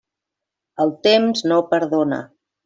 [0.85, 2.21] El temps no perdona.